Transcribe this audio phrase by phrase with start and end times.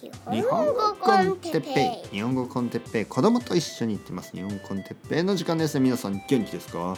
[0.00, 2.08] 日本語コンテッペイ。
[2.10, 3.04] 日本語コンテッペイ。
[3.04, 4.30] 子供と一緒に行ってます。
[4.30, 5.74] 日本コンテッペイの時間です。
[5.74, 6.96] ね皆さん元気ですか？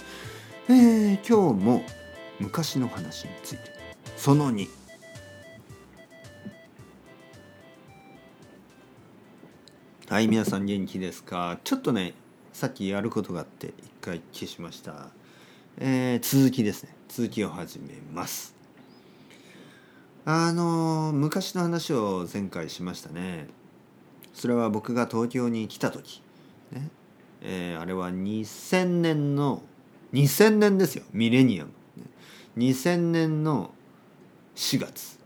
[0.69, 1.82] えー、今日も
[2.40, 3.62] 昔の話について。
[4.18, 4.68] その2
[10.10, 11.58] はい皆さん元気ですか？
[11.64, 12.12] ちょっとね
[12.53, 15.08] さっきやることがあって一回消しました。
[15.78, 16.95] えー、続きですね。
[17.09, 18.59] 続きを始めます。
[20.33, 23.48] あの昔の話を前回しましたね。
[24.32, 26.23] それは僕が東京に来た時。
[26.70, 26.88] ね。
[27.42, 29.60] えー、あれは2000年の
[30.12, 31.02] 2000年ですよ。
[31.12, 31.70] ミレニアム。
[32.59, 33.73] 2000年の
[34.54, 35.18] 4月。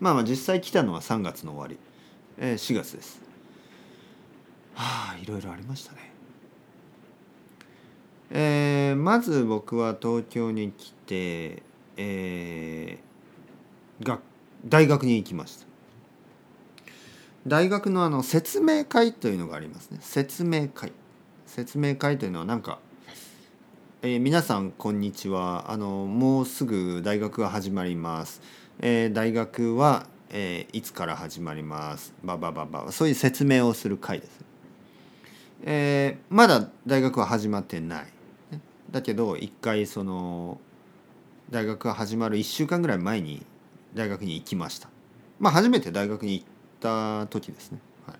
[0.00, 1.76] まあまあ実際来たのは3月の終わり、
[2.38, 3.20] えー、4月です。
[4.74, 6.12] はあいろいろありましたね。
[8.30, 11.62] えー、まず僕は東京に来て、
[11.98, 13.00] え
[14.02, 14.18] が
[14.64, 15.66] 大学に行きました。
[17.46, 19.98] 大学のあの説明会というのがありますね。
[20.00, 20.92] 説明会。
[21.46, 22.80] 説明会というのはなんか、
[24.02, 25.70] えー、皆さんこんにちは。
[25.70, 28.42] あのもうすぐ大学が始まります、
[28.80, 32.12] えー、大学は、えー、いつから始まります。
[32.24, 32.90] ばばばば。
[32.90, 34.44] そういう説明をする会です、
[35.62, 38.06] えー、まだ大学は始まってない。
[38.90, 40.60] だけど一回その
[41.50, 43.46] 大学が始まる1週間ぐらい前に
[43.96, 44.90] 大学に行きました。
[45.40, 46.46] まあ初めて大学に行っ
[46.80, 48.16] た時ですね、はい。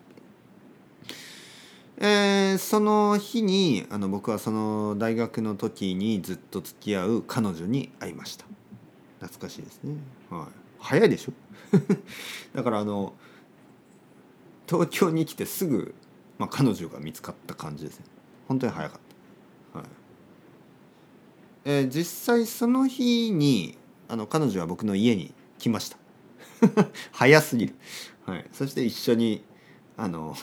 [1.98, 8.46] えー、その日にあの僕はその大学の時にずっと付き合う彼女に会いました。
[9.20, 9.96] 懐かしいですね、
[10.30, 10.46] はい、
[10.78, 11.32] 早いでしょ？
[12.56, 13.12] だからあの
[14.66, 15.94] 東京に来てすぐ、
[16.38, 18.06] まあ、彼女が見つかった感じですね。
[18.48, 19.00] 本当に早かっ
[19.74, 19.88] た、はい。
[21.66, 23.76] えー、実際その日に
[24.08, 25.98] あの彼女は僕の家に来ました。
[27.12, 27.74] 早すぎる、
[28.24, 29.44] はい、そして一緒に
[29.96, 30.36] あの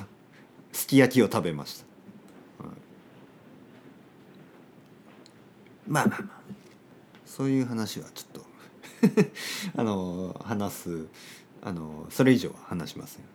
[0.72, 1.83] すき焼きを食べまし
[2.59, 2.75] た、はい、
[5.88, 6.42] まあまあまあ
[7.26, 8.45] そういう話はちょっと
[9.76, 11.08] あの話す
[11.61, 13.27] あのそれ以上は話しません、ね、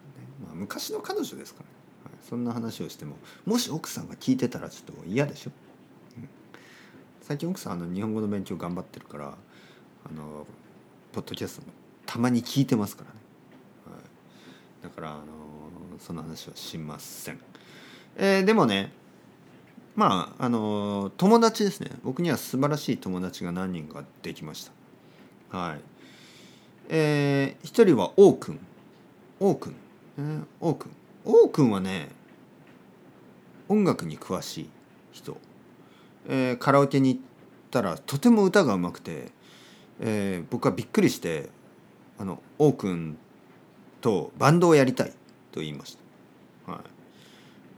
[0.47, 1.71] まあ、昔の彼女ですからね、
[2.05, 5.51] はい、そんな話をしてももし奥さんが聞いてたらちょっと嫌でしょ、
[6.17, 6.29] うん、
[7.23, 9.37] 最近奥さんあの日本語の勉強頑張ってるから
[10.05, 10.47] あの
[11.19, 11.73] ポッドキャストも
[12.07, 13.17] たまに聞いてますからね、
[13.93, 14.01] は
[14.83, 15.23] い、だから、あの
[15.99, 17.41] その話はしません、
[18.17, 18.93] えー、でもね
[19.97, 21.91] まああの友達ですね。
[22.05, 24.71] 僕には素晴らしい友達が何人かできまし
[25.51, 25.59] た。
[25.59, 25.81] はい。
[26.89, 28.61] えー、一人は王くん
[29.41, 29.75] 王くん、
[30.19, 30.91] えー、王くん
[31.25, 32.11] 王くんはね
[33.69, 34.69] 音楽に詳しい
[35.11, 35.37] 人、
[36.29, 37.21] えー、カラオケに行っ
[37.73, 39.37] たらとても歌がうまくて
[40.01, 41.49] えー、僕はびっくりして
[42.19, 43.17] あの王くん
[44.01, 45.13] とバンドをやりたい
[45.53, 45.97] と言いまし
[46.67, 46.81] た、はい、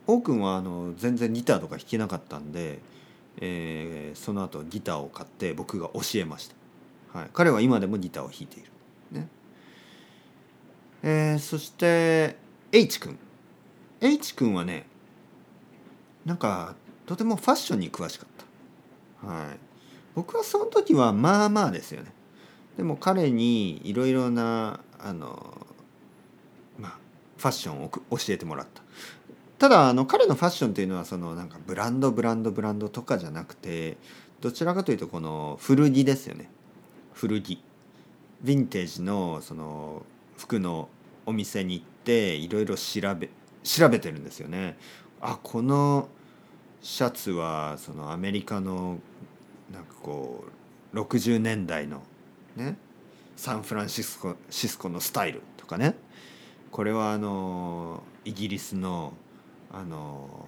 [0.06, 2.80] 王くんはあの全然ギターとか弾けなかったんで、
[3.40, 6.48] えー、その後ギターを買って僕が教えまし
[7.12, 8.70] た、はい、彼は今でもギターを弾いている。
[9.12, 9.28] ね。
[11.02, 12.36] えー、そして
[12.72, 13.18] H 君。
[14.00, 14.86] H 君はね
[16.24, 16.74] なんか
[17.06, 18.28] とてもファッションに詳しかっ
[19.22, 19.26] た。
[19.26, 19.69] はい。
[20.20, 22.12] 僕はその時はまあまあですよね。
[22.76, 25.66] でも彼にいろいろなあの
[26.78, 26.98] まあ
[27.38, 28.82] ファッションを教えてもらった。
[29.58, 33.96] ただあの彼のファッションっていうのはそのなんかブランドブランドブランドとかじゃなくて
[34.42, 36.50] どちらかというとこの古着ですよね。
[37.14, 37.62] 古着。
[38.44, 40.04] ヴィンテージのその
[40.36, 40.90] 服の
[41.24, 43.30] お店に行っていろいろ調べ
[43.64, 44.76] 調べてるんですよね。
[45.22, 46.10] あこの
[46.82, 48.98] シャツはそのアメリカの
[49.72, 50.44] なんかこ
[50.92, 52.02] う60年代の
[52.56, 52.76] ね
[53.36, 55.94] サンフランシスコシスコのスタイルとかね
[56.70, 59.12] これはあのイギリスの
[59.72, 60.46] あの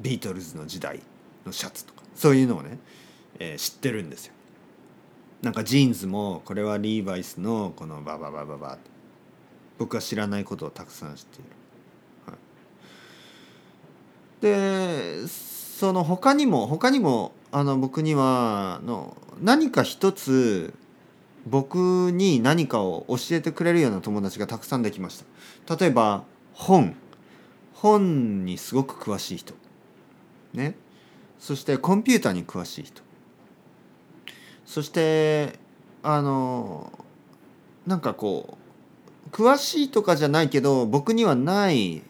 [0.00, 1.00] ビートルズの時代
[1.46, 2.78] のシャツとかそういうのをね、
[3.38, 4.34] えー、知ってるんですよ。
[5.42, 8.78] なんかジーンズもこれはリーバイスのこのバババババ
[9.78, 11.50] 僕は知らないことをたくさん知っている。
[12.26, 12.32] は
[14.40, 20.72] い、でその他にも他にもあの僕にはの何か一つ
[21.46, 25.22] 僕に何かを教えてくれるような友達がたくさんできまし
[25.66, 25.76] た。
[25.76, 26.96] 例えば本。
[27.74, 29.54] 本にすごく詳しい人。
[30.54, 30.76] ね。
[31.38, 33.02] そしてコンピューターに詳しい人。
[34.64, 35.58] そして
[36.02, 36.90] あの
[37.86, 38.56] なんかこ
[39.26, 42.02] う詳しいとかじゃないけど僕にはない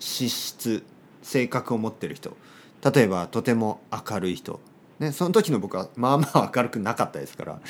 [0.00, 0.82] 資質
[1.22, 2.36] 性格を持ってる人。
[2.92, 4.60] 例えばとても明るい人。
[4.98, 7.60] ね、その時の僕はまあまあ明るくなかったですから。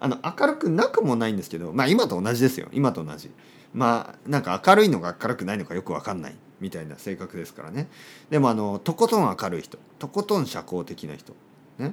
[0.00, 2.68] あの明るくなくもないんですけどまあ今と同じですよ。
[2.72, 3.30] 今と同じ。
[3.74, 6.34] まあなんか明るいのか明るくないのかよく分かんない。
[6.60, 7.88] みたいな性格ですからね。
[8.30, 9.78] でもあのとことん明るい人。
[9.98, 11.34] とことん社交的な人。
[11.78, 11.92] ね。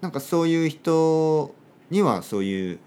[0.00, 1.54] なんかそういう人
[1.90, 2.78] にはそういう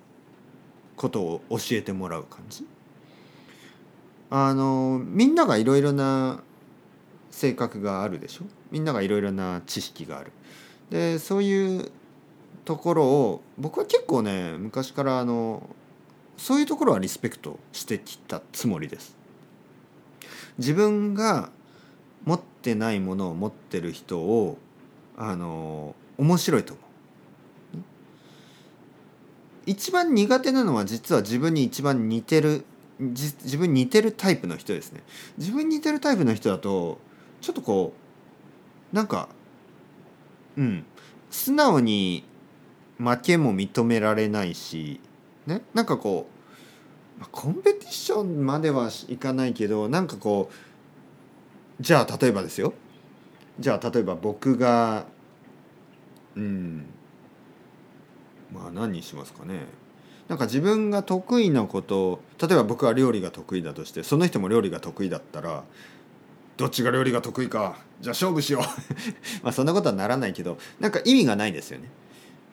[0.96, 2.66] ことを教えてもらう感じ。
[4.30, 6.42] あのみんながいろいろな
[7.32, 8.44] 性格があるでしょ？
[8.70, 10.32] みんながいろいろな知識がある。
[10.90, 11.92] でそういう
[12.66, 15.68] ところを僕は結構ね昔からあの
[16.38, 19.16] そういうところはリスペクトしてきたつもりです。
[20.58, 21.50] 自分が
[22.26, 24.58] 持ってないものを持ってる人を
[25.18, 26.86] あの面白いと思う。
[29.66, 32.66] 一番苦手なのは実は自分に一番似てる
[33.00, 35.02] 自分に似てるタイプの人ですね。
[35.38, 37.00] 自分に似てるタイプの人だと
[37.42, 37.94] ちょっとこ
[38.94, 39.28] うなんか
[40.58, 40.86] うん。
[41.30, 42.26] 素直に
[42.98, 45.00] 負けも認められないし
[45.48, 45.62] ね？
[45.74, 46.28] なんかこ
[47.22, 50.52] うコンペティションまではいかないけどなんかこ
[51.80, 52.74] うじゃあ例えばですよ。
[53.60, 55.06] じゃあ例えば僕が
[56.36, 56.86] うん。
[58.54, 59.66] まあ何にしますかね。
[60.28, 65.64] なんか自分が得意なこと例えば僕は料理が得意だとしてその人も料理が得意だったら
[66.58, 68.62] どっちが料理が得意かじゃあ勝負しよう。
[69.44, 71.90] まあそんなことはならないけどなんか意味がないですよね。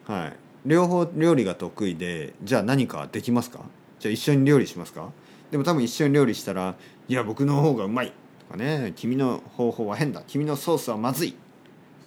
[0.05, 0.33] はい。
[0.65, 3.59] 両方料理が得意でじゃあ何かできますか？
[3.99, 5.09] じゃあ一緒に料理しますか？
[5.51, 6.75] でも多分一緒に料理したら
[7.07, 8.13] いや僕の方がうまい。
[8.39, 10.23] とかね君の方法は変だ。
[10.27, 11.35] 君のソースはまずい。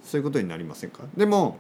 [0.05, 1.05] そういうことになりませんか？
[1.17, 1.59] でも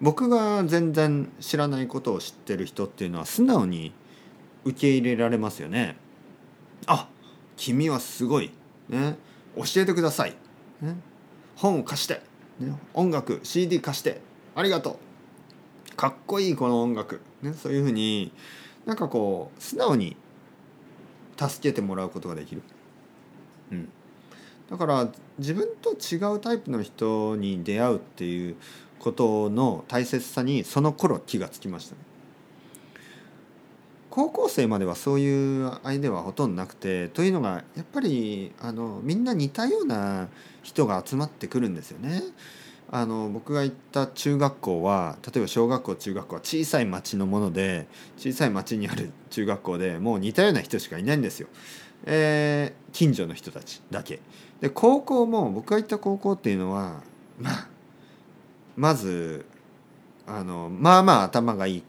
[0.00, 3.92] 僕が全然知らないことを知ってる人っていうのは素直に
[4.64, 5.96] 受け入れられますよね。
[6.86, 7.08] あ
[7.56, 8.50] 君はすごい。
[8.88, 9.16] ね、
[9.56, 10.34] 教えてください、
[10.80, 10.96] ね、
[11.56, 12.20] 本を貸して、
[12.58, 14.20] ね、音楽 CD 貸して。
[14.56, 14.98] ありがと
[15.92, 15.96] う。
[15.96, 18.32] かっこいいこの音楽、ね、そういうふうに
[18.84, 20.16] なんかこう素直に
[21.36, 22.62] 助けてもらうことができる、
[23.72, 23.88] うん、
[24.70, 25.08] だから
[25.38, 28.56] 自分と違うタイプの人に出会うっていう
[28.98, 32.00] ことの大切さにその頃気がつきましたね。
[34.14, 40.28] 高校生まではそういう相手はほとんどなくてというのがやっぱりあのみんな似たような
[40.62, 42.22] 人が集まってくるんですよね。
[42.92, 51.48] あの僕が行った中学校は例えば小学校中学校は小さい町のもので小さい町にある中学校でもう似たような人しかいないんですよ。
[52.04, 54.20] えー、近所の人たちだけ。
[54.60, 57.02] で高校も僕が行った高校っていうのは
[57.40, 57.68] まあ
[58.76, 59.44] まず
[60.24, 61.82] あのまあまあ頭がいい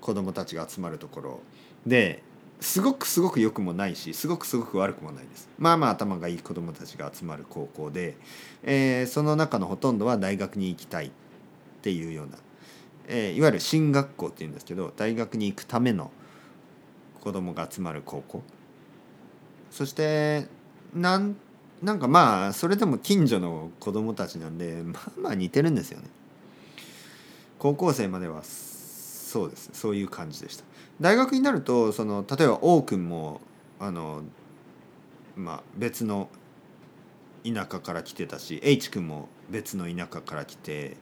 [0.00, 1.40] 子供たちが集まるところ。
[1.86, 2.22] で
[2.60, 5.48] すごくすごく良くもないしすごくすごく悪くもないです。
[5.58, 8.16] まあまあ頭がいい子供たちが集まる高校で、
[8.64, 11.10] えー、その中のほとんどは大学に行きたいっ
[11.82, 12.38] ていうような、
[13.06, 16.10] えー、いわゆる進学校っていうんですけど大学に行くための
[17.20, 18.42] 子供が集まる高校。
[19.70, 20.46] そして
[20.94, 21.36] なん
[21.82, 26.08] なんかまあそれでも近所の子供たちなんでまあまあ似てるんですよね。
[27.58, 28.42] 高校生までは
[29.28, 30.64] そうですそういう感じでした。
[31.02, 33.42] 大学になるとその例えば王君も
[33.78, 34.22] あの
[35.36, 36.30] まあ別の
[37.44, 40.96] 田舎から来てたし H 君も別の田舎から来て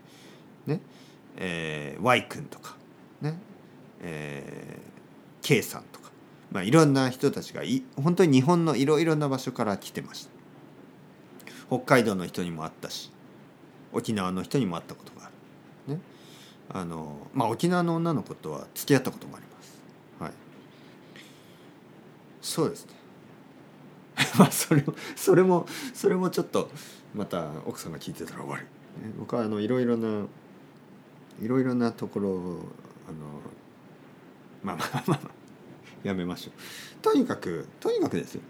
[0.67, 0.81] ね
[1.37, 2.77] えー、Y 君とか
[3.21, 3.39] ね
[4.03, 6.11] えー、K さんとか、
[6.51, 10.31] まあ、いろんな人たちがい本当に日本のいろいろな場所から来てました。
[11.69, 13.13] 北海道の人にも会ったし
[13.93, 15.36] 沖縄の人にも会ったことがある。
[16.69, 19.79] あのまあ沖縄の女の子とは付き合ったこともあります。
[20.21, 20.33] はい。
[22.41, 22.93] そうですね。
[24.39, 26.71] まあそれもそれもそれもちょっと
[27.15, 28.65] また奥さんが聞いてたら終わり、
[29.19, 30.27] 僕はあのいろいろな
[31.41, 32.31] いろいろなところ
[33.09, 33.27] あの
[34.63, 35.31] まあまあまあまあ
[36.03, 36.55] やめましょう。
[37.03, 38.43] とにかくとにかくですよ。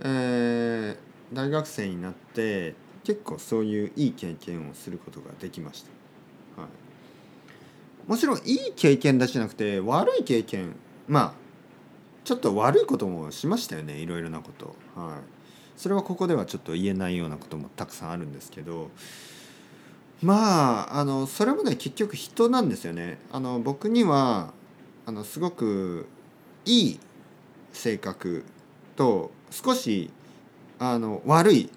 [0.00, 6.01] えー、大学生になって結構そういういい経験をすることができました。
[8.06, 10.74] もちろんいい経験だしなくて悪い経験
[11.08, 11.32] まあ
[12.24, 14.76] ちょっと悪いこともしましたよねいろいろなこと。
[14.94, 15.42] はい。
[15.76, 18.90] それはここではちょっと言えないようなこともたくさんあるんですけど
[20.22, 23.18] まああのそれもね結局人なんですよね。
[23.32, 24.52] あの僕には
[25.06, 26.06] あのすごく
[26.64, 27.00] いい
[27.72, 28.44] 性格
[28.94, 30.10] と少し
[30.78, 31.70] あの悪い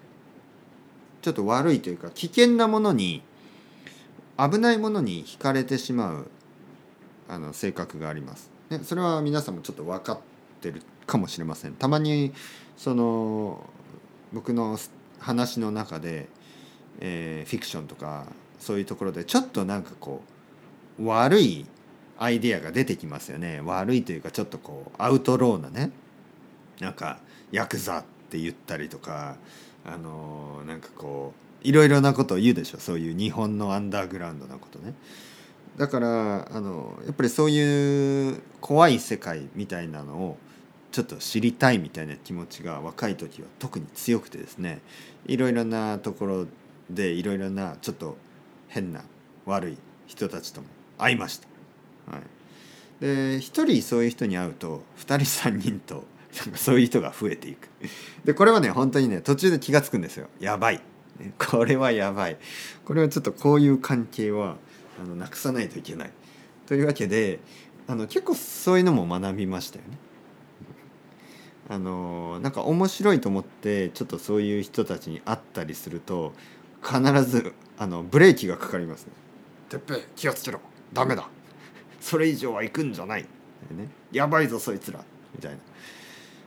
[1.22, 3.22] ちょっと悪いというか危険なものに
[4.38, 6.30] 危ないものに惹かれてしまう
[7.28, 8.50] あの性格があります。
[8.70, 10.18] ね、それは皆さんもちょっと分かっ
[10.60, 11.74] てるかもしれません。
[11.74, 12.32] たまに
[12.76, 13.64] その
[14.32, 14.78] 僕の
[15.18, 16.28] 話の中で
[17.00, 18.26] えーフィクションとか
[18.58, 20.22] そういうところでちょっとなんかこ
[20.98, 21.66] う悪い
[22.18, 25.90] アイデアが出てきますよね悪いというかちょっとこうアウトローなね
[26.80, 27.18] なんか
[27.52, 29.36] ヤクザって言ったりとか
[29.84, 34.94] あのーなんかこういろいろなことを言うでしょそういう日本のアンダーグラウンドなことね。
[35.76, 40.38] だからあのやっぱりそういう怖い世界みたいなのを
[40.92, 44.80] ちょっと知りたいみたいな気持ちが若い時は特に強くてですね
[45.26, 46.46] いろいろなところ
[46.88, 48.16] でいろいろなちょっと
[48.68, 49.02] 変な
[49.44, 51.48] 悪い人たちとも会いました。
[52.12, 52.22] はい、
[53.00, 56.04] で一人そういう人に会うと二人三人と
[56.38, 57.68] なんかそういう人が増えていく。
[58.24, 60.28] でこれはね本当にね途中で気が付くんですよ。
[60.38, 60.80] やばい。
[61.18, 62.36] ね これはやばい。
[62.84, 64.56] これはちょっとこういう関係は
[65.00, 66.10] あのなくさないといけない。
[66.66, 67.40] というわけで
[67.86, 69.98] あの結構そういうのも学びましたよね。
[71.68, 76.32] あのなんか面白いと思ってちょっとそういう人たちに会ったりすると
[76.82, 79.12] 必ずあのブレーキがかかりますね。
[79.68, 80.60] てっぺい気をつけろ
[80.92, 81.28] ダメだ
[82.00, 85.04] それ以上は行くんじゃない、ね、やばいぞそいつら
[85.34, 85.58] みたいな。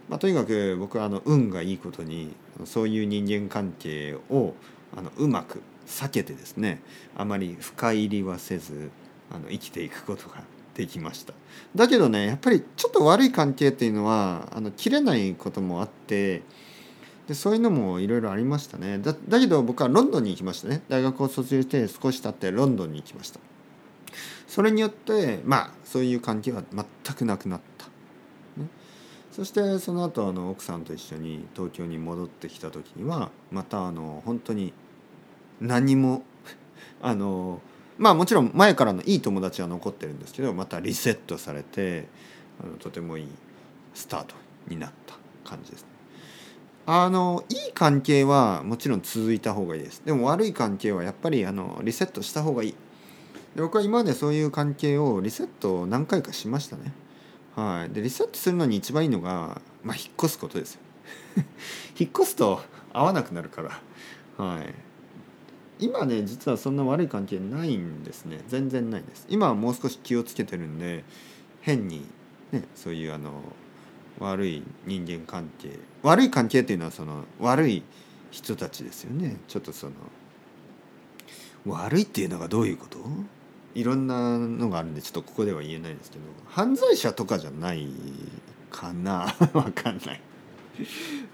[0.09, 2.35] まあ、とにかく僕はあの運がいいことに
[2.65, 4.53] そういう人間関係を
[4.97, 6.81] あのうまく避けてですね
[7.15, 8.91] あまり深入りはせず
[9.31, 11.33] あの生きていくことができました。
[11.75, 16.41] だけどねやっぱりちょっと悪い関係っていうのはあの切れないこともあって
[17.27, 18.97] でそういうのもいろいろありましたね。
[18.97, 20.81] だだけど僕はロンドンに行きましたね。
[20.89, 23.39] 大学を卒業して少し経ってロンドンに行きました。
[24.47, 26.85] それによってまあそういう関係は全
[27.15, 27.85] くなくなった、
[29.31, 34.73] そしてその後あの奥さんと一緒に東京に戻ってきた時にはまたあの本当に
[35.61, 36.23] 何も
[37.01, 37.61] あの
[37.97, 42.07] まあもちろん前からのいい友達は残ってるんですけどまたリセットされて
[42.63, 43.27] あのとてもいい
[43.93, 44.35] スタート
[44.67, 45.87] になった感じですね。
[46.85, 50.01] あのいい関係はもちろん続いた方がいいです。
[50.05, 52.75] でも悪い関係はやっぱりあのリセットした方がいい。
[53.55, 56.91] で僕は今までそういう関係をリセットを何回かしましたね。
[57.59, 60.81] はい、でリセットするのに一番いいのが、まあ、引っ越すことですよ。
[61.99, 62.61] 引っ越すと
[62.93, 63.81] 合わなくなるから。
[64.37, 64.73] はい、
[65.79, 68.41] 今ね実はそんな悪い関係ないんですね。
[68.47, 69.25] 全然ないです。
[69.29, 71.03] 今はもう少し気をつけてるんで
[71.59, 72.05] 変に
[72.53, 73.43] ねそういうあの
[74.19, 77.83] 悪い人間関係悪い関係っていうのはその悪い
[78.31, 79.35] 人たちですよね。
[79.49, 79.93] ちょっとその
[81.65, 82.99] 悪いっていうのがどういうこと？
[83.75, 87.87] いろんなのがあるんでちょっとここでは言えないですけど犯罪者とかじゃない
[88.69, 89.35] かな。
[89.53, 90.21] わかんない、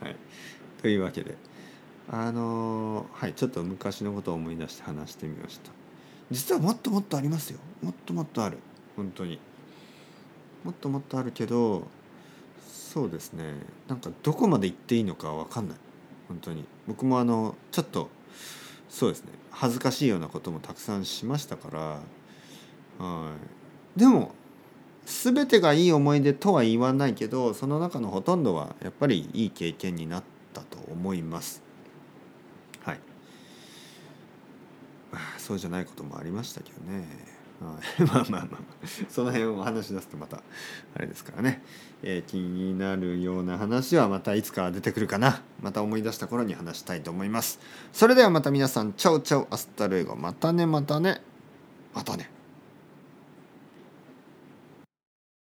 [0.01, 0.15] はい、
[0.81, 1.37] というわけで。
[2.07, 3.33] あのはい。
[3.33, 5.71] ちょっと昔のことを思い出して話してみました。
[6.31, 7.59] 実はもっともっとありますよ。
[7.81, 8.57] もっともっとある。
[8.95, 9.39] 本当に。
[10.63, 11.87] もっともっとあるけど
[12.67, 13.55] そうですね。
[13.87, 15.77] なんかどこまで行っていいのかわかんない。
[16.27, 16.65] 本当に。
[16.87, 18.09] 僕もあのちょっと
[18.89, 19.31] そうですね。
[19.51, 21.99] 恥ずかしいようなこともたくさんしましたから
[22.99, 23.31] は
[23.95, 23.99] い。
[23.99, 24.33] でも
[25.05, 30.23] 全てがいい思い出とは言わないけどその中のほとんどはやっぱりいい経験になっ
[30.53, 31.61] たと思います。
[32.83, 32.99] はい。
[35.11, 37.07] まあそうじゃないこともありましたけどね。
[37.61, 38.01] はい。
[38.09, 38.41] まあまあまあ。
[38.41, 40.41] まあその辺を話し出すとまた
[40.95, 41.61] あれですからね、
[42.01, 45.43] えー気になるような話はまたいつか出てくるかな。
[45.61, 47.59] また思い出した頃に話したいと思います。
[47.93, 50.15] それではまた皆さん ciao ciao hasta luego。
[50.15, 51.21] またねまたね。
[51.93, 52.34] またね。